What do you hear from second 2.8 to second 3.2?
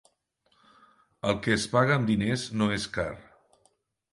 car.